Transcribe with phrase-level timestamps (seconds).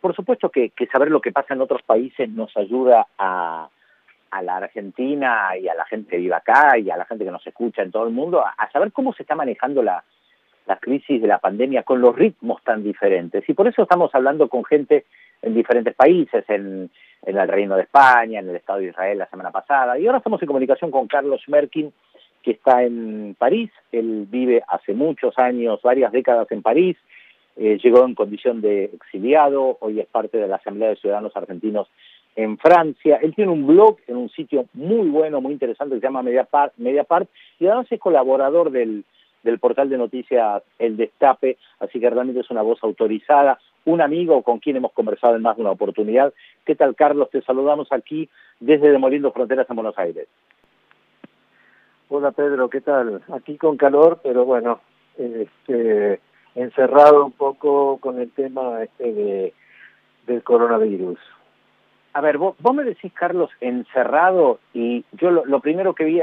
[0.00, 3.68] por supuesto que, saber lo que pasa en otros países nos ayuda a,
[4.42, 7.46] la Argentina y a la gente que vive acá y a la gente que nos
[7.46, 10.04] escucha en todo el mundo a, saber cómo se está manejando la,
[10.80, 13.42] crisis de la pandemia con los ritmos tan diferentes.
[13.48, 15.04] Y por eso estamos hablando con gente
[15.42, 16.88] en diferentes países, en,
[17.22, 19.98] en el Reino de España, en el Estado de Israel la semana pasada.
[19.98, 21.92] Y ahora estamos en comunicación con Carlos Merkin,
[22.42, 23.70] que está en París.
[23.92, 26.96] Él vive hace muchos años, varias décadas en París.
[27.62, 31.88] Eh, llegó en condición de exiliado, hoy es parte de la Asamblea de Ciudadanos Argentinos
[32.34, 33.18] en Francia.
[33.20, 36.72] Él tiene un blog en un sitio muy bueno, muy interesante, que se llama Mediapart,
[36.78, 37.28] Mediapart
[37.58, 39.04] y además es colaborador del,
[39.60, 44.58] portal de noticias El Destape, así que realmente es una voz autorizada, un amigo con
[44.58, 46.32] quien hemos conversado en más de una oportunidad.
[46.64, 47.28] ¿Qué tal, Carlos?
[47.28, 50.28] Te saludamos aquí desde Demoliendo Fronteras en Buenos Aires.
[52.08, 53.20] Hola, Pedro, ¿qué tal?
[53.34, 54.80] Aquí con calor, pero bueno,
[55.18, 56.20] este,
[56.54, 59.54] encerrado un poco con el tema este de,
[60.26, 61.18] del coronavirus.
[62.12, 66.20] A ver, vos, me decís, Carlos, encerrado, y yo lo, primero que vi,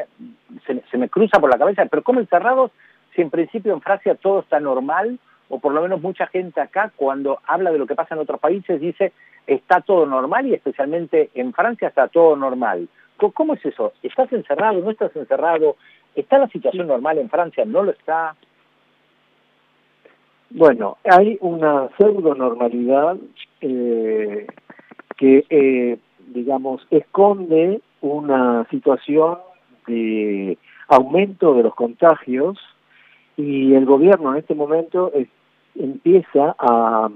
[0.66, 2.72] se, me cruza por la cabeza, pero ¿cómo encerrados
[3.16, 5.18] si en principio en Francia todo está normal?
[5.50, 8.42] O por lo menos mucha gente acá, cuando habla de lo que pasa en otros
[8.42, 9.14] países, dice,
[9.46, 12.90] está todo normal y especialmente en Francia está todo normal.
[13.34, 13.94] ¿Cómo es eso?
[14.04, 14.82] ¿Estás encerrado?
[14.82, 15.78] ¿No estás encerrado?
[16.16, 17.64] ¿Está la situación normal en Francia?
[17.66, 18.36] ¿No lo está?
[20.50, 23.18] Bueno, hay una pseudo normalidad
[23.62, 24.48] eh,
[25.18, 29.40] que, eh, digamos, esconde una situación
[29.88, 32.58] de aumento de los contagios
[33.36, 35.12] y el gobierno en este momento
[35.76, 37.10] empieza a,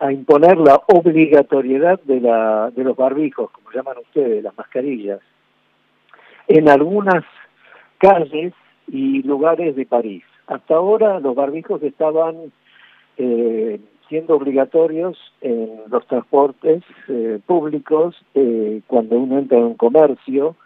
[0.00, 5.20] a imponer la obligatoriedad de, la, de los barbijos, como llaman ustedes, las mascarillas,
[6.48, 7.24] en algunas
[7.98, 8.52] calles
[8.88, 10.24] y lugares de París.
[10.46, 12.52] Hasta ahora los barbijos estaban
[13.16, 20.56] eh, siendo obligatorios en los transportes eh, públicos eh, cuando uno entra en un comercio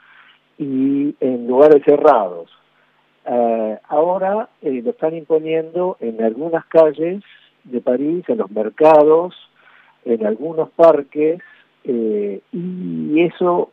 [0.59, 2.51] y en lugares cerrados.
[3.89, 7.23] ahora lo están imponiendo en algunas calles
[7.63, 9.35] de París, en los mercados,
[10.05, 11.39] en algunos parques,
[11.91, 13.71] eh, y eso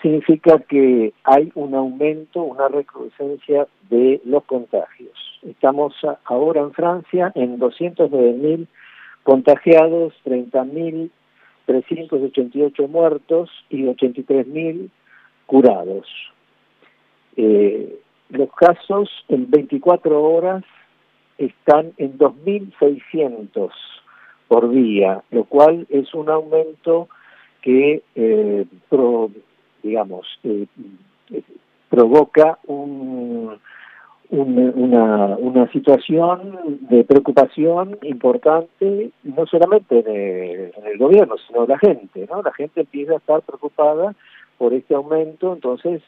[0.00, 5.10] significa que hay un aumento, una recrudescencia de los contagios.
[5.42, 5.92] Estamos
[6.26, 8.68] ahora en Francia en 209.000
[9.24, 14.88] contagiados, 30.388 muertos y 83.000
[15.46, 16.06] curados.
[17.36, 17.98] Eh,
[18.28, 20.62] los casos en 24 horas
[21.36, 23.72] están en 2.600
[24.46, 27.08] por día, lo cual es un aumento
[27.66, 28.64] que, eh,
[29.82, 30.66] digamos, eh,
[31.90, 33.58] provoca un,
[34.30, 42.28] una, una situación de preocupación importante, no solamente en el, gobierno, sino en la gente,
[42.30, 42.40] ¿no?
[42.40, 44.14] La gente empieza a estar preocupada
[44.58, 46.02] por este aumento, entonces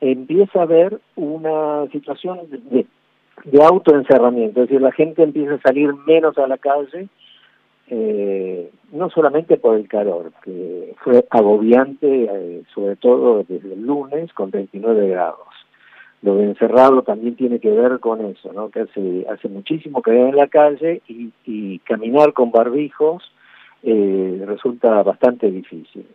[0.00, 2.38] empieza a haber una situación
[2.70, 2.86] de,
[3.44, 7.08] de autoencerramiento, es decir, la gente empieza a salir menos a la calle,
[7.88, 14.32] eh, no solamente por el calor, que fue agobiante, eh, sobre todo desde el lunes,
[14.32, 15.46] con 29 grados.
[16.22, 18.70] Lo de encerrado también tiene que ver con eso, ¿no?
[18.70, 23.22] que hace, hace muchísimo que en la calle y, y caminar con barbijos
[23.82, 26.06] eh, resulta bastante difícil.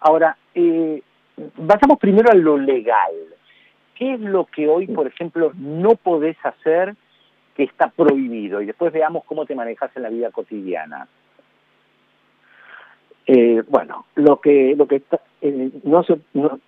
[0.00, 1.02] Ahora, eh,
[1.66, 3.12] pasamos primero a lo legal.
[3.94, 6.94] ¿Qué es lo que hoy, por ejemplo, no podés hacer
[7.56, 11.08] que está prohibido y después veamos cómo te manejas en la vida cotidiana.
[13.26, 16.04] Eh, bueno, lo que lo que está, eh, no,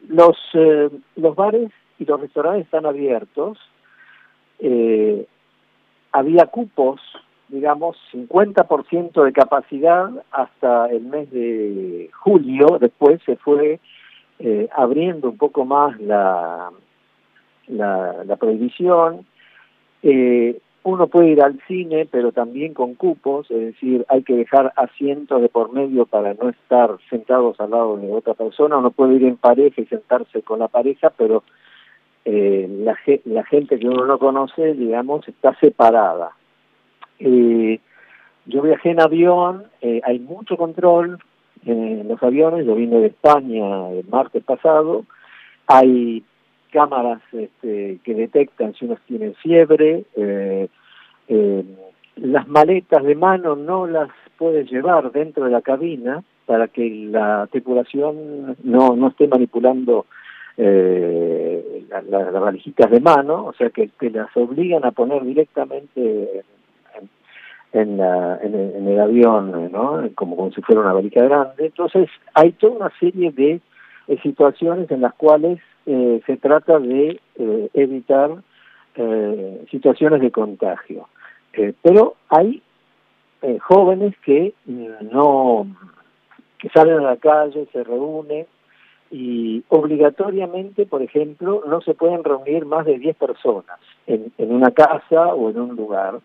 [0.09, 3.59] los eh, los bares y los restaurantes están abiertos.
[6.11, 7.01] había cupos,
[7.49, 12.79] digamos, 50% de capacidad hasta el mes de julio.
[12.81, 13.79] Después se fue
[14.73, 16.71] abriendo un poco más la
[17.69, 19.27] la, prohibición.
[20.89, 25.43] Uno puede ir al cine, pero también con cupos, es decir, hay que dejar asientos
[25.43, 28.79] de por medio para no estar sentados al lado de otra persona.
[28.79, 31.43] Uno puede ir en pareja y sentarse con la pareja, pero
[32.25, 32.97] eh, la,
[33.27, 36.31] la gente que uno no conoce, digamos, está separada.
[37.19, 37.81] Eh,
[38.47, 41.19] yo viajé en avión, eh, hay mucho control
[41.67, 45.05] en los aviones, yo vine de España el martes pasado,
[45.67, 46.25] hay
[46.71, 50.69] cámaras este, que detectan si uno tiene fiebre, eh,
[51.29, 51.65] eh,
[52.17, 57.47] las maletas de mano no las puedes llevar dentro de la cabina para que la
[57.51, 60.07] tripulación no, no esté manipulando
[60.57, 66.43] eh, las valijitas de mano, o sea que te las obligan a poner directamente
[67.73, 70.09] en, en, el, avión, ¿no?
[70.15, 71.67] Como, si fuera una varita grande.
[71.67, 73.61] Entonces, hay toda una serie de
[74.23, 78.31] situaciones en las cuales eh, se trata de eh, evitar
[78.95, 81.09] eh, situaciones de contagio.
[81.83, 82.63] Pero hay
[83.61, 85.67] jóvenes que no
[86.59, 88.47] que salen a la calle, se reúnen
[89.11, 94.73] y obligatoriamente, por ejemplo, no se pueden reunir más de 10 personas en, en una
[94.73, 96.21] casa o en un lugar.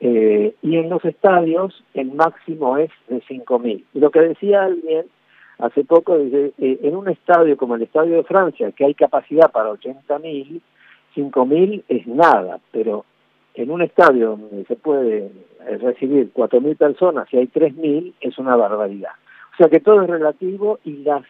[0.00, 3.84] y en los estadios el máximo es de 5.000.
[3.94, 5.06] Y lo que decía alguien
[5.58, 9.50] hace poco, dice, eh, en un estadio como el Estadio de Francia, que hay capacidad
[9.50, 10.60] para 80.000,
[11.14, 13.04] 5.000 es nada, pero
[13.56, 15.30] en un estadio donde se puede
[15.66, 19.12] eh, recibir 4.000 personas y hay 3.000, es una barbaridad.
[19.54, 21.24] O sea que todo es relativo y las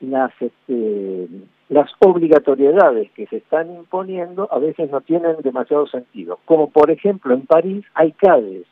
[0.00, 1.28] las este,
[1.68, 6.38] las obligatoriedades que se están imponiendo a veces no tienen demasiado sentido.
[6.44, 8.66] Como por ejemplo en París hay calles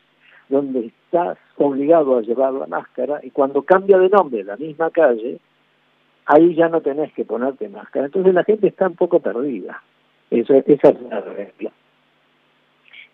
[0.49, 5.39] donde estás obligado a llevar la máscara y cuando cambia de nombre la misma calle,
[6.25, 8.07] ahí ya no tenés que ponerte máscara.
[8.07, 9.81] Entonces la gente está un poco perdida.
[10.29, 11.71] Eso, esa es la regla.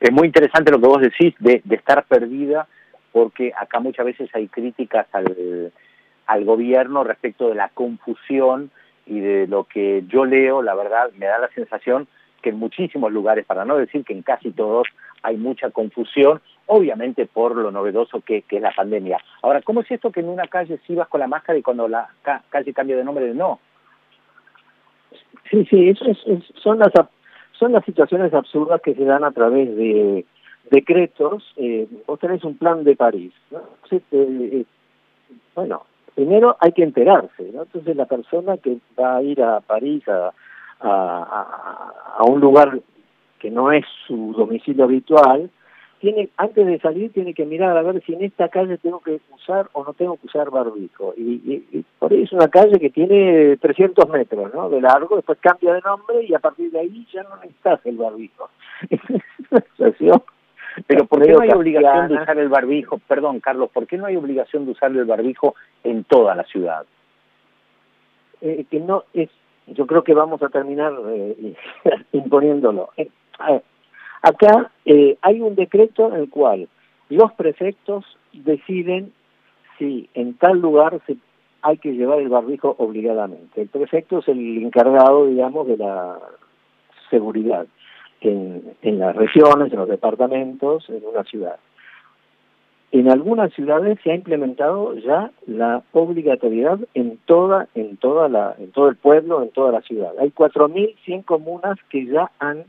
[0.05, 2.67] Es muy interesante lo que vos decís de, estar perdida,
[3.11, 5.71] porque acá muchas veces hay críticas al,
[6.27, 8.69] al gobierno respecto de la confusión
[9.07, 12.07] y de lo que yo leo, la verdad, me da la sensación
[12.43, 14.87] que en muchísimos lugares, para no decir que en casi todos,
[15.23, 19.19] hay mucha confusión obviamente por lo novedoso que, es la pandemia.
[19.41, 21.87] Ahora, ¿cómo es esto que en una calle sí vas con la máscara y cuando
[21.87, 22.09] la
[22.49, 23.59] calle cambia de nombre no?
[25.49, 26.17] Sí, sí, eso es,
[26.61, 26.91] son las
[27.59, 30.25] son las situaciones absurdas que se dan a través de
[30.69, 31.43] decretos.
[31.57, 33.61] Eh, vos tenés un plan de París, ¿no?
[33.91, 34.65] Eh,
[35.55, 37.63] bueno, primero hay que enterarse, ¿no?
[37.63, 40.31] Entonces la persona que va a ir a París a,
[40.81, 42.79] a, a un lugar
[43.39, 45.49] que no es su domicilio habitual,
[45.99, 49.19] tiene antes de salir tiene que mirar a ver si en esta calle tengo que
[49.33, 51.13] usar o no tengo que usar barbijo.
[51.17, 54.69] Y, por ahí es una calle que tiene 300 metros ¿no?
[54.69, 57.97] de largo, después cambia de nombre y a partir de ahí ya no necesitas el
[57.97, 58.49] barbijo.
[60.87, 62.99] Pero ¿por qué no hay obligación de usar el barbijo?
[63.07, 66.85] Perdón, Carlos, ¿por qué no hay obligación de usar el barbijo en toda la ciudad?
[68.41, 69.29] Eh, que no es,
[69.67, 71.55] yo creo que vamos a terminar eh,
[72.11, 72.89] imponiéndolo.
[72.97, 73.09] Eh,
[73.39, 73.63] a ver,
[74.25, 76.67] Acá eh, hay un decreto en el cual
[77.09, 79.13] los prefectos deciden
[79.77, 81.17] si en tal lugar se,
[81.61, 83.61] hay que llevar el barbijo obligadamente.
[83.61, 86.17] El prefecto es el encargado, digamos, de la
[87.11, 87.67] seguridad
[88.21, 91.57] en, en las regiones, en los departamentos, en una ciudad.
[92.91, 98.71] En algunas ciudades se ha implementado ya la obligatoriedad en toda, en toda la, en
[98.71, 100.13] todo el pueblo, en toda la ciudad.
[100.19, 102.65] Hay 4.100 comunas que ya han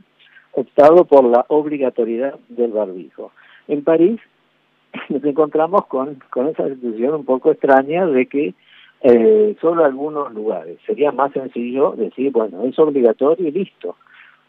[0.57, 3.31] optado por la obligatoriedad del barbijo.
[3.67, 4.19] En París
[5.09, 8.53] nos encontramos con, con esa situación un poco extraña de que
[9.01, 10.79] eh, solo algunos lugares.
[10.87, 13.95] Sería más sencillo decir, bueno, es obligatorio y listo.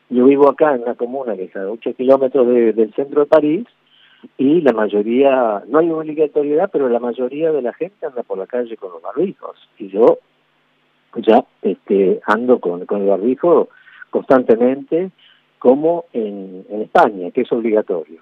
[0.08, 3.66] Yo vivo acá en una comuna que está a 8 kilómetros del centro de París
[4.38, 8.46] y la mayoría, no hay obligatoriedad, pero la mayoría de la gente anda por la
[8.46, 9.58] calle con los barbijos.
[9.78, 10.18] Y yo
[11.16, 13.68] ya este, ando con, con el barbijo
[14.08, 15.10] constantemente
[15.58, 18.20] como en, España, que es obligatorio.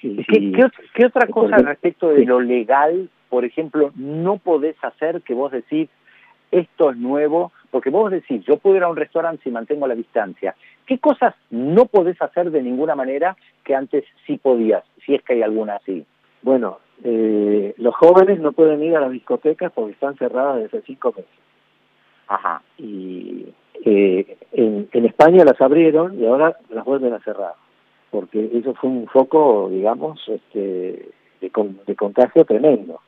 [0.00, 5.88] ¿Qué, otra cosa respecto de lo legal, por ejemplo, no podés hacer que vos decís,
[6.50, 7.52] esto es nuevo?
[7.70, 10.54] Porque vos decís, yo puedo ir a un restaurante si mantengo la distancia.
[10.86, 15.34] ¿Qué cosas no podés hacer de ninguna manera que antes sí podías, si es que
[15.34, 16.06] hay alguna así?
[16.42, 21.12] Bueno, eh, los jóvenes no pueden ir a las discotecas porque están cerradas desde cinco
[21.14, 21.30] meses.
[22.28, 22.62] Ajá.
[22.78, 23.46] Y
[23.84, 27.54] eh, en, en España las abrieron y ahora las vuelven a cerrar,
[28.10, 31.08] porque eso fue un foco, digamos, este,
[31.40, 31.50] de,
[31.86, 33.00] de contagio tremendo.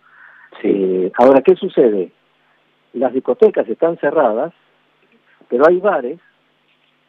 [0.62, 2.12] Eh, ahora, ¿qué sucede?
[2.92, 4.52] Las discotecas están cerradas,
[5.48, 6.18] pero hay bares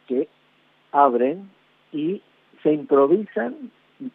[0.06, 0.28] que
[0.92, 1.50] abren
[1.92, 2.22] y
[2.62, 3.70] se improvisan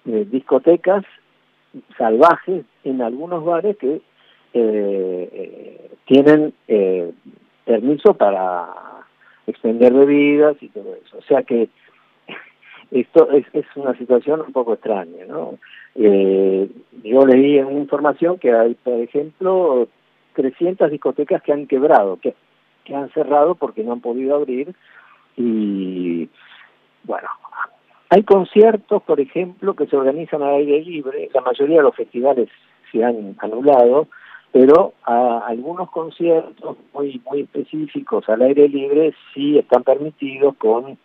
[0.05, 1.03] eh, discotecas
[1.97, 4.01] salvajes en algunos bares que
[4.53, 6.53] eh, tienen
[7.65, 8.69] permiso para
[9.47, 11.17] extender bebidas y todo eso.
[11.17, 11.69] O sea que
[12.91, 15.57] esto es, es una situación un poco extraña, ¿no?
[15.95, 16.69] Eh,
[17.03, 19.87] yo leí en una información que hay, por ejemplo,
[20.35, 22.35] 300 discotecas que han quebrado, que,
[22.85, 24.73] que han cerrado porque no han podido abrir
[25.35, 26.29] y,
[27.03, 27.27] bueno,
[28.09, 32.49] hay conciertos, por ejemplo, que se organizan al aire libre, la mayoría de los festivales
[32.91, 34.07] se han anulado,
[34.51, 40.97] pero a algunos conciertos muy muy específicos al aire libre sí están permitidos con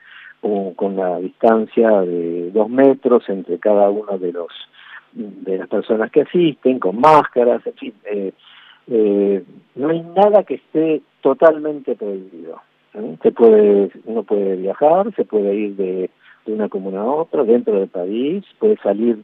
[0.75, 4.49] con la distancia de dos metros entre cada uno de los
[5.13, 8.33] de las personas que asisten, con máscaras, en fin, eh,
[8.89, 9.45] eh,
[9.75, 12.61] no hay nada que esté totalmente prohibido.
[13.23, 16.11] Se puede, uno puede viajar, se puede ir de,
[16.45, 19.23] de una comuna a otra, dentro del país, puede salir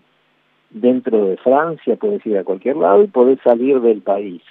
[0.70, 4.42] dentro de Francia, puedes ir a cualquier lado y puedes salir del país.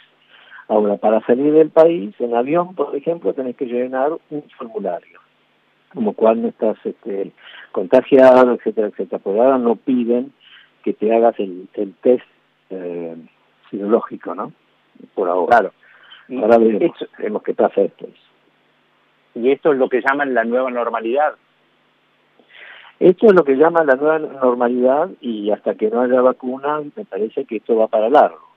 [0.68, 5.20] Ahora, para salir del país, en avión, por ejemplo, tenés que llenar un formulario,
[5.94, 7.32] como cual no estás este,
[7.72, 9.20] contagiado, etcétera, etcétera.
[9.20, 10.34] Por ahora no piden
[10.84, 12.26] que te hagas el, el test
[12.70, 13.16] eh,
[13.72, 14.52] ¿no?
[15.14, 15.58] Por ahora.
[15.58, 15.74] Claro.
[16.42, 18.12] ahora veremos, qué pasa después.
[19.36, 21.36] Y esto es lo que llaman la nueva normalidad.
[23.00, 27.06] Esto es lo que llaman la nueva normalidad y hasta que no haya vacuna me
[27.06, 28.48] parece que esto va para largo.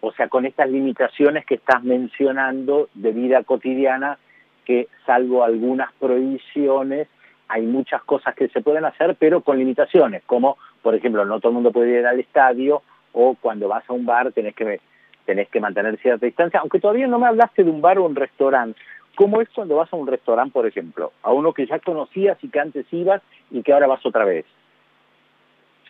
[0.00, 4.18] O sea, con estas limitaciones que estás mencionando de vida cotidiana,
[4.64, 7.08] que salvo algunas prohibiciones,
[7.48, 10.56] hay muchas cosas que se pueden hacer, pero con limitaciones, como
[10.86, 12.80] por ejemplo, no todo el mundo puede ir al estadio
[13.12, 14.80] o cuando vas a un bar tenés que
[15.24, 18.14] tenés que mantener cierta distancia, aunque todavía no me hablaste de un bar o un
[18.14, 18.78] restaurante.
[19.16, 21.12] ¿Cómo es cuando vas a un restaurante, por ejemplo?
[21.22, 24.44] A uno que ya conocías y que antes ibas y que ahora vas otra vez.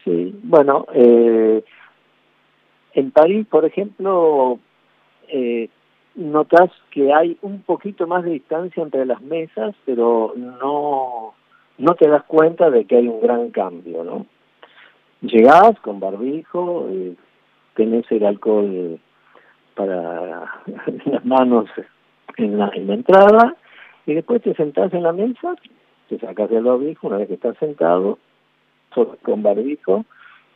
[0.05, 1.65] Sí, bueno, eh,
[2.95, 4.61] en París, por ejemplo,
[5.29, 5.69] eh,
[6.15, 11.35] notas que hay un poquito más de distancia entre las mesas, pero no,
[11.79, 14.27] no te das cuenta de que hay un gran cambio, ¿no?
[15.21, 17.17] Llegás con barbijo, eh,
[17.75, 19.01] tenés el alcohol
[19.75, 20.63] para
[21.07, 21.69] las manos
[22.37, 23.57] en la, en la entrada
[24.07, 25.57] y después te sentás en la mesa,
[26.09, 28.19] te sacas el barbijo una vez que estás sentado,
[29.23, 30.05] con barbijo,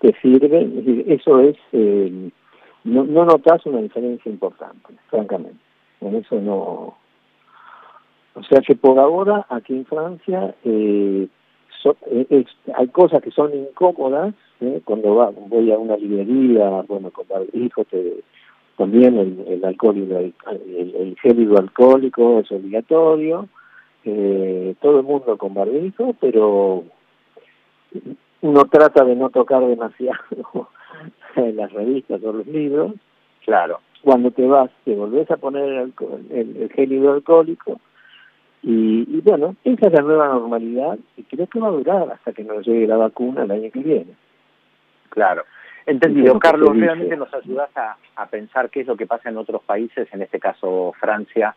[0.00, 2.30] te sirve, eso es, eh,
[2.84, 5.58] no, no notas una diferencia importante, francamente.
[6.00, 6.96] En eso no.
[8.34, 11.28] O sea que por ahora, aquí en Francia, eh,
[12.06, 12.44] eh
[12.74, 14.80] hay cosas que son incómodas, ¿eh?
[14.84, 18.22] cuando va, voy a una librería, bueno, con barbijo, te,
[18.80, 20.32] también el, el alcohol el,
[20.96, 23.46] el, gel hidroalcohólico es obligatorio,
[24.06, 26.84] eh, todo el mundo con barbijo, pero
[28.40, 30.18] uno trata de no tocar demasiado
[31.36, 32.94] las revistas o los libros.
[33.44, 33.80] Claro.
[34.00, 35.92] Cuando te vas, te volvés a poner el,
[36.30, 37.78] el, gel hidroalcohólico.
[38.62, 42.32] Y, y, bueno, esa es la nueva normalidad y creo que va a durar hasta
[42.32, 44.14] que nos llegue la vacuna el año que viene.
[45.10, 45.44] Claro.
[45.90, 49.60] Entendido, Carlos, realmente nos ayudas a, a, pensar qué es lo que pasa en otros
[49.62, 51.56] países, en este caso Francia,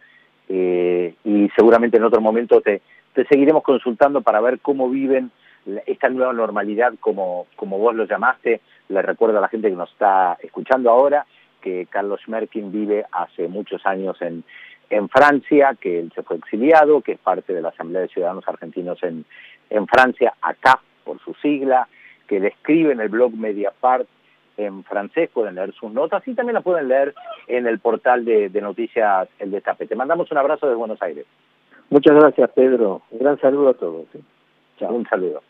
[0.50, 2.82] eh, y seguramente en otro momento te,
[3.14, 5.30] te seguiremos consultando para ver cómo viven
[5.86, 9.92] esta nueva normalidad, como, como vos lo llamaste, le recuerdo a la gente que nos
[9.92, 11.28] está escuchando ahora,
[11.62, 14.44] que Carlos Schmerkin vive hace muchos años en,
[14.90, 18.48] en Francia, que él se fue exiliado, que es parte de la Asamblea de Ciudadanos
[18.48, 19.26] Argentinos en,
[19.70, 21.88] en Francia, acá por su sigla,
[22.28, 24.08] que le escribe en el blog Mediapart
[24.58, 27.14] en francés, pueden leer sus notas y también la pueden leer
[27.48, 29.88] en el portal de, de noticias El Destape.
[29.88, 31.26] Te mandamos un abrazo desde Buenos Aires.
[31.90, 33.02] Muchas gracias, Pedro.
[33.12, 34.06] Un gran saludo a todos.
[34.78, 34.94] Chao.
[34.94, 35.42] Un saludo.